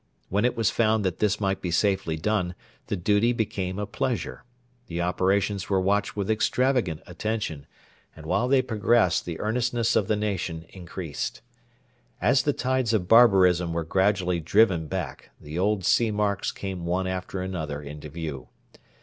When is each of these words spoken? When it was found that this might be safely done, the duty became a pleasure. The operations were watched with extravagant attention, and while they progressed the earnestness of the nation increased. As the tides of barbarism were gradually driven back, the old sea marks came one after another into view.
When 0.29 0.45
it 0.45 0.57
was 0.57 0.71
found 0.71 1.05
that 1.05 1.19
this 1.19 1.39
might 1.39 1.61
be 1.61 1.69
safely 1.69 2.15
done, 2.17 2.55
the 2.87 2.95
duty 2.95 3.33
became 3.33 3.77
a 3.77 3.85
pleasure. 3.85 4.43
The 4.87 4.99
operations 4.99 5.69
were 5.69 5.79
watched 5.79 6.15
with 6.15 6.27
extravagant 6.31 7.03
attention, 7.05 7.67
and 8.15 8.25
while 8.25 8.47
they 8.47 8.63
progressed 8.63 9.25
the 9.25 9.39
earnestness 9.39 9.95
of 9.95 10.07
the 10.07 10.15
nation 10.15 10.65
increased. 10.69 11.41
As 12.19 12.41
the 12.41 12.51
tides 12.53 12.93
of 12.95 13.07
barbarism 13.07 13.73
were 13.73 13.83
gradually 13.83 14.39
driven 14.39 14.87
back, 14.87 15.29
the 15.39 15.59
old 15.59 15.85
sea 15.85 16.09
marks 16.09 16.51
came 16.51 16.83
one 16.87 17.05
after 17.05 17.39
another 17.39 17.79
into 17.79 18.09
view. 18.09 18.47